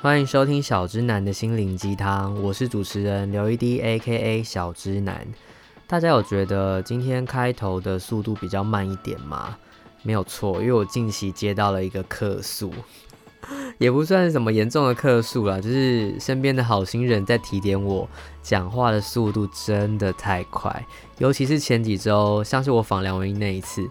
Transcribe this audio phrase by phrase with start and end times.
[0.00, 4.44] 欢迎收听小之男的心灵鸡汤，我是主持人刘一滴 （A.K.A.
[4.44, 5.26] 小之男）。
[5.88, 9.56] 大家有觉得今天开头的速度比较慢一点吗？
[10.04, 12.72] 没有错，因为我近期接到了一个客诉，
[13.78, 18.08] 也不算是什么严重的客诉啦，就是身边的好心人在提点我
[18.40, 20.86] 讲话的速度真的太快，
[21.18, 23.84] 尤其是前几周，像是我访梁文音那一次。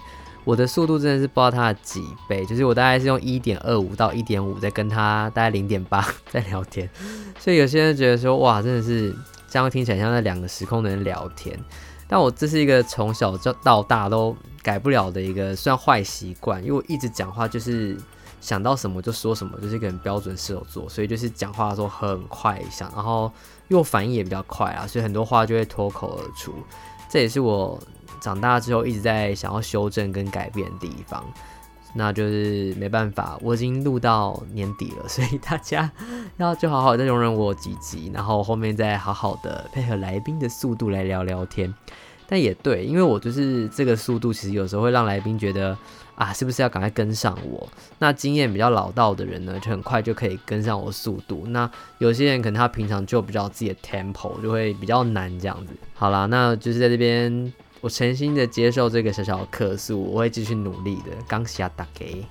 [0.47, 6.89] 我的速度真的是不知道他的几倍，就是我大概是用一点二五到一点五在跟他大概零点八 在聊天，
[7.37, 9.13] 所以有些人觉得说哇，真的是
[9.49, 11.59] 这样听起来像在两个时空的人聊天。
[12.07, 17.97] 但我这是一个从小就到大都改不了的一个算坏习惯，因为我一直讲话就是
[18.39, 23.29] 想到什么就说什么，就是一个很标准射手座，所以就是讲话的时候很快想，然后
[23.67, 26.53] 因为我反应也比较快啊，所以很多话就会脱口而出，
[27.09, 27.79] 这也是我。
[28.19, 31.23] 长大之后一直在想要修正跟改变的地方，
[31.93, 35.89] 那就是没办法，我已经录到年底了， 所以大家
[36.37, 41.71] 要就好好再容忍我几集，然后后面再好好的配合来宾的速度来聊聊天。
[42.27, 45.77] 但也对，因为我就是这个速度，其实有时候会让来宾觉得
[46.15, 47.67] 啊，是不是要赶快跟上我？
[47.99, 51.45] 那经验比较老道的人呢，就很快就可以跟上我速度。
[51.47, 55.73] 那有些人可能他平常就比较自己的 tempo，就会比较难这样子。
[55.93, 57.53] 好啦，那就是在这边。
[57.79, 61.11] 我诚心的接受这个小小的客诉，我会继续努力的。
[61.27, 62.25] 刚下打给，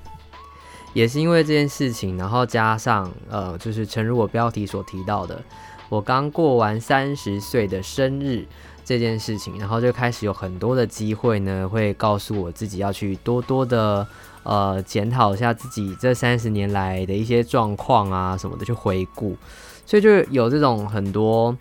[0.92, 5.40] 也是因为这件事情，然后加上呃，就是诚如我标题所提到的，
[5.88, 8.44] 我刚过完三十岁的生日
[8.86, 14.06] 这件事情，然后就开始有很多的机会呢，会告诉我自己要去多多的
[14.44, 19.36] 呃检讨一下自己这三十年来的一些状况啊什么的，去回顾，
[19.84, 21.54] 所以就有这种很多。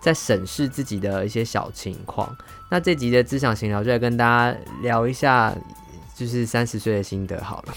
[0.00, 2.36] 在审视自己的一些小情况，
[2.70, 5.50] 那这集的职场闲聊就来跟大家聊一下，
[6.14, 7.74] 就是三十岁的心得好了。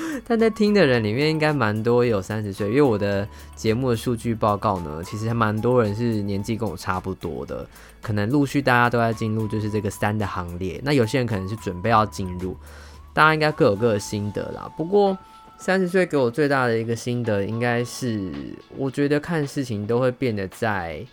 [0.26, 7.66] 但在听的人里面，应该蛮多有三十岁，因为我的节目的数据报告呢，其实还蛮多人是年纪跟我差不多的，
[8.00, 10.80] 可能陆续大家都在进入就是这个三的行列。
[10.84, 12.56] 那有些人可能是准备要进入，
[13.12, 14.70] 大家应该各有各的心得啦。
[14.76, 15.16] 不过
[15.58, 18.30] 三十岁给我最大的一个心得，应该是
[18.76, 21.04] 我觉得看事情都会变得在。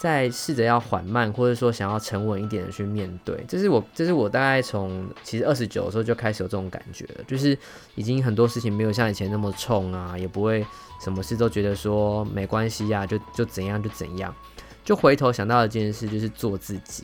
[0.00, 7.58] 在试着要缓慢，或者说想要沉稳一点的去面对，这是我，这是我大概从其实二十九的时候就开始有这种感觉了，就是
[7.96, 10.64] 已经很多事情没有像以前那么冲啊，也不会
[11.02, 14.32] 什么事都觉得说没关系呀，就就怎样就怎样，
[14.84, 17.02] 就回头想到一件事，就是做自己。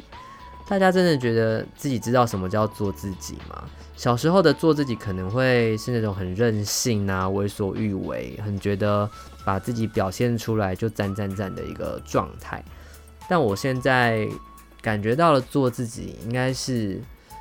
[0.66, 3.64] 大家真的觉得自己知道什么叫做自己吗？
[3.96, 9.10] 小时候的做自己可能会是那种很任性啊，为所欲为，很觉得
[9.44, 12.64] 把自己表现出来就赞赞赞的一个状态。
[13.28, 14.28] 但我现在
[14.82, 17.00] 感觉到了，做自己应该是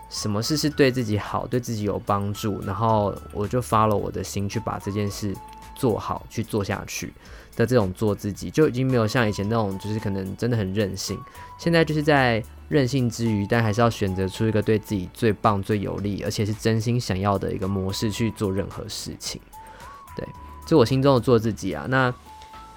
[0.09, 5.35] 什么事是对自己好，对自己有帮助，然后我就发了我的心去把这件事
[5.75, 7.13] 做好，去做下去
[7.55, 11.19] 的这种做自己，就已经没有像以前那种，就是可能真的很任性。
[11.57, 19.41] 现在就是在任性之余，但还是要选择出一个对自己最棒、最有利，而且是真心想要的一个模式去做任何事情。
[20.15, 20.25] 对，
[20.65, 22.13] 就我心中的做自己啊，那。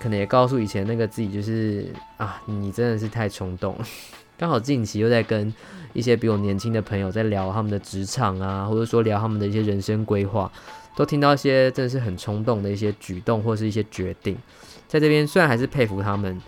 [0.07, 3.77] 可能也告诉以前那个自己，就是啊，你真的是太冲动。
[4.39, 5.53] 刚好近期又在跟
[5.95, 10.49] 一些比我年轻的朋友在聊他们的职场啊，或者说聊他们的一些人生规划，
[10.95, 14.39] 都听到一些真的是很冲动的一些举动或是一些决定。
[14.87, 16.41] 在这边虽然还是佩服他们，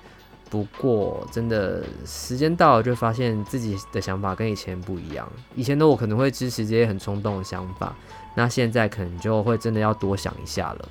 [0.49, 5.29] 不过真的时间到了就发现自己的想法跟以前不一样。
[5.57, 7.93] 以前的我可能会支持这些很冲动的想法，
[8.37, 10.89] 那现在可能就会真的要多想一下了。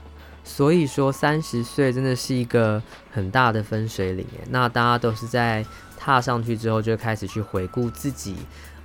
[0.48, 2.82] 所以说，三十岁真的是一个
[3.12, 4.26] 很大的分水岭。
[4.50, 5.64] 那大家都是在
[5.98, 8.36] 踏上去之后，就开始去回顾自己，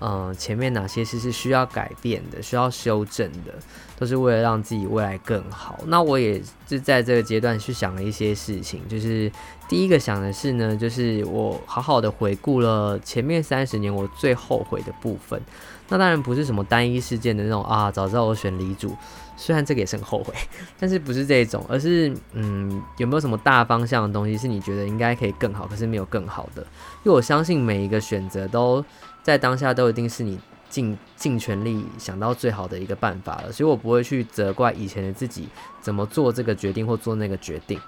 [0.01, 3.55] 嗯，前面哪些事是需要改变的、需要修正的，
[3.99, 5.79] 都是为了让自己未来更好。
[5.87, 9.31] 那我也是在这个阶段去想了一些事情，就是
[9.69, 15.41] 第一个想的是呢，就是我好好的回顾了前面三十年我最后悔的部分。
[15.89, 18.97] 那当然不是什么单一事件的那种啊，早知道我选离主。
[19.35, 20.33] 虽然这个也是很后悔，
[20.79, 26.65] 但是不是这种，而是嗯，有没有什么大方向的东西是你觉得应该可以更好，可是没有更好的？
[27.05, 28.85] 因为我相信每一个选择都
[29.23, 30.39] 在当下都一定是你
[30.69, 35.49] 尽尽全力想到最好的一个办法了，所以我不会去责怪以前的自己
[35.81, 37.79] 怎么做这个决定或做那个决定。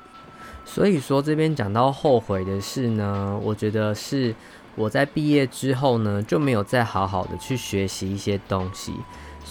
[0.64, 4.34] 所以说这边讲到后悔的事呢，我觉得是
[4.74, 8.92] 我在毕业之后呢就没有再好好的去学习一些东西。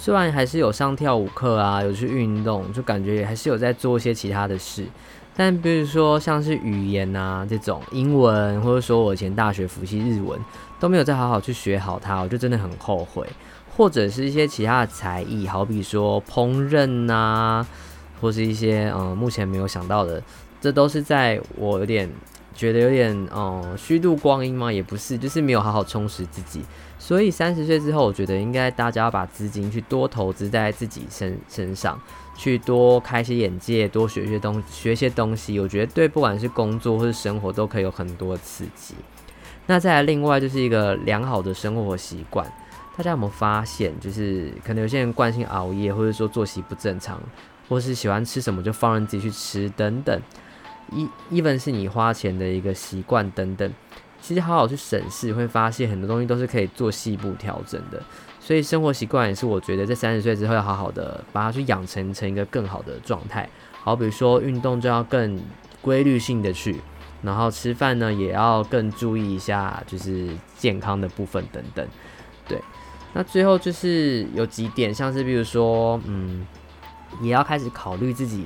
[0.04, 4.86] 虽然还是有上跳舞课啊，有去运动，就感觉也还是有在做一些其他的事，
[5.34, 10.38] 但比如说像是语言啊这种英文，或者说我以前大学辅系日文
[10.78, 13.26] 都没有再好好去学好它，我就真的很后悔。
[13.78, 17.66] 或者是一些其他的才艺，好比说烹饪啊，
[18.20, 20.22] 或是一些嗯目前没有想到的，
[20.60, 22.10] 这都是在我有点
[22.56, 24.72] 觉得有点哦虚度光阴吗？
[24.72, 26.62] 也不是，就是没有好好充实自己。
[26.98, 32.00] 所以三十岁之后，我觉得应该大家要把资金去多投资在自己身身上，
[32.38, 35.60] 去多开些眼界，多学一些东学一些东西。
[35.60, 38.96] 我觉得对不管是工作或是生活都可以有很多刺激。
[39.66, 42.46] 那再来另外就是一个良好的生活习惯。
[42.96, 47.20] 大家有没有发现，就是可能有些人惯性熬夜，或者说作息不正常，
[47.68, 50.22] 或是喜欢吃什么就放任自己去吃等等，
[50.92, 53.72] 一 even 是你花钱的一个习惯等等，
[54.22, 58.02] 其实好好去审视，会发现很多东西都是可以做细部调整的。
[58.40, 63.48] 所以生活习惯也是我觉得在三十岁之后要好好的把它去养成成一个更好的状态。
[63.82, 65.40] 好，比如说运动就要更
[65.82, 66.82] 规律性的去，
[67.22, 71.88] 然后吃饭呢也要更注意一下，就是健康的部分等等，
[72.48, 72.62] 对。
[73.14, 76.46] 那最后就是有几点，像是比如说，嗯，
[77.22, 78.46] 也要开始考虑自己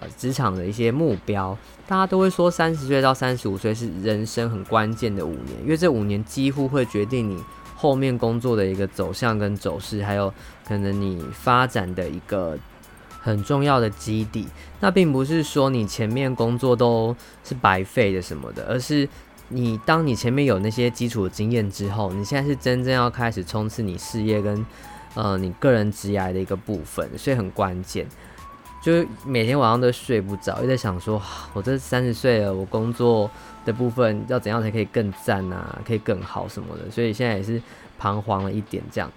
[0.00, 1.56] 呃职场的一些目标。
[1.86, 7.42] 大家都会说，三十岁到三十五岁是人生很关键的五年，因为这五年几乎会决定你
[7.74, 10.32] 后面工作的一个走向跟走势，还有
[10.66, 12.58] 可能你发展的一个
[13.20, 14.46] 很重要的基地。
[14.80, 19.08] 那并不是说你前面工作都是白费的什么的，而是。
[19.50, 24.64] 你当你前面有那些基础的经验之后，你现在是真正要开始冲刺你事业跟
[25.14, 28.06] 呃你个人职涯的一个部分，所以很关键。
[28.84, 31.18] 就每天晚上都睡不着，又在想说，
[31.54, 33.30] 我这三十岁了，我工作
[33.64, 37.58] 的部分要怎样才可以更赞啊，可以更好什么的，所以现在也是
[37.98, 39.10] 彷徨了一点这样。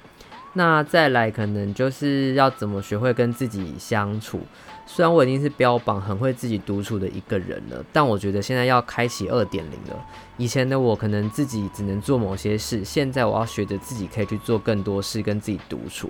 [0.53, 4.39] 那再来可能就是要怎么学会跟自己相处。
[4.85, 10.05] 虽然我已经是标榜很会自己独处的一个人了，但我觉得现在要开启二点零了。
[10.37, 16.09] 以前的我可能自己只能做某些事，现在我要学着自己可以去做更多事，跟自己独处，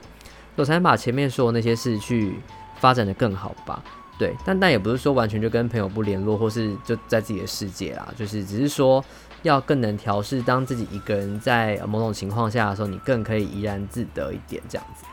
[0.55, 2.35] 我才把前面说的那些事去
[2.79, 3.83] 发展的更好吧。
[4.17, 9.03] 对，但但也不是说完全就跟朋友不联络，或是就在自己的世界啦，就是只是说
[9.43, 15.05] 要更能调试，当自己一个人在某种情况下的时候，你更可以怡然自得一点这样子。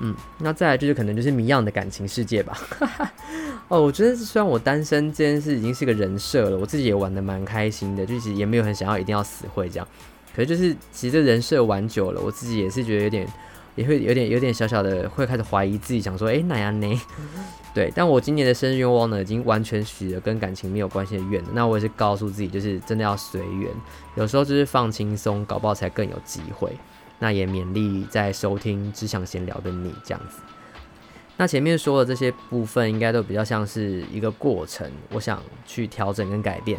[0.00, 2.58] 嗯，那再来就是可能就是谜样的感情世界吧。
[3.68, 9.86] 哦，我觉得虽然我单身这件事已经是个人设了，我自己也玩得蛮开心的，就是也没有很想要一定要死会这样。
[10.34, 13.28] 可是就是其实人设玩久了，我自己也是觉得有点，
[13.80, 17.00] 也会有点有点小小的会开始怀疑自己，想说，哎、欸，哪样呢？
[17.72, 21.48] 对，但我今年的生日愿望呢，已经完全许了跟感情没有关系的愿了。
[21.54, 23.72] 那我也是告诉自己，就是真的要随缘，
[24.16, 26.70] 有时候就是放轻松，搞不好才更有机会。
[27.18, 30.40] 那也勉励在收听只想闲聊的你这样子。
[31.36, 36.78] 那前面说的这些部分，应该都比较像是一个过程，我想去调整跟改变。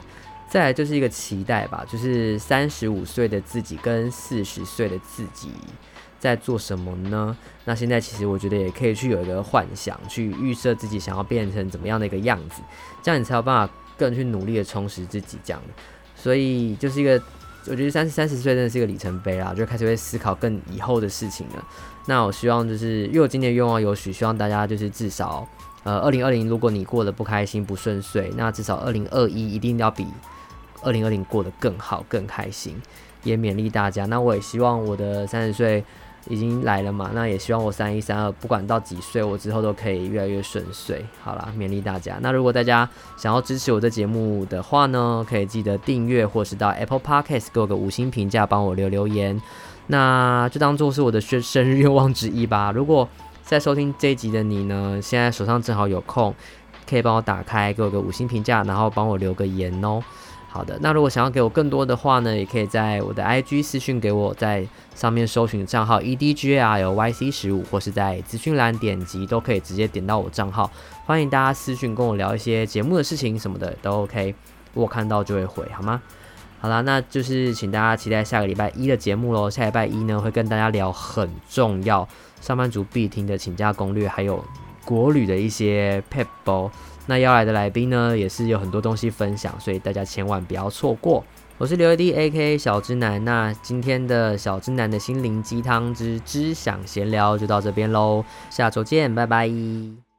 [0.50, 5.50] 再来就是一个期待吧，就是三十五岁的自己跟四十岁的自己
[6.22, 7.36] 在做什么呢？
[7.66, 12.62] 那现在其实我觉得也可以去有一个幻想，去预设自己想要变成怎么样的一个样子，
[13.04, 15.74] 这样你才有办法更去努力的充实自己这样的。
[16.16, 17.22] 所以就是一个。
[17.68, 21.64] 我觉得三三十岁真的是一个里程碑啦，就开始会思考更以后的事情了。
[22.08, 25.48] 那我希望就是，因为我今年愿望有许，希望大家就是至少，
[25.84, 30.08] 呃，二零二零如果你过得不开心、不顺遂，那至少二零二一一定要比
[30.82, 32.82] 二零二零过得更好、更开心，
[33.22, 34.08] 也勉励大家。
[34.08, 35.84] 那我也希望我的三十岁。
[36.28, 41.04] 已经来了嘛，那也希望我三一三二，不管到几岁，我之后都可以越来越顺遂。
[41.22, 42.18] 好啦，勉励大家。
[42.22, 49.42] 那如果大家想要支持我的节目的话呢，可以记得订阅，或是到 Apple Podcast 给我个五星评价，帮我留留言。
[49.88, 52.72] 那就当做是我的生生日愿望之一吧。
[52.72, 53.08] 如果
[53.44, 56.34] 在收听这一集的你呢，现在手上正好有空，
[56.88, 60.02] 可以帮我打开，给我个五星评价，然后帮我留个言哦。
[60.54, 70.70] 好的，那如果想要给我更多的话呢，也可以在我的 IG 私讯给我，在上面搜寻账号 EDGARLYC 十五，或是在资讯栏点击都可以直接点到我账号。
[71.06, 74.36] 欢迎大家私讯跟我聊一些节目的事情什么的都 OK，
[74.74, 76.02] 我看到就会回，好吗？
[76.60, 79.50] 好啦，那就是请大家期待下个礼拜一的节目喽。
[79.50, 82.06] 下礼拜一呢，会跟大家聊很重要
[82.42, 84.44] 上班族必听的请假攻略，还有
[84.92, 86.70] 国旅的一些 p e p b l。
[87.08, 91.24] 那邀来的来宾呢，也是有很多东西分享，所以大家千万不要错过。
[91.58, 100.11] 我是刘一滴 A.K.A 小直男，那今天的小直男的心灵鸡汤之知想闲聊就到这边喽，下周见，拜拜。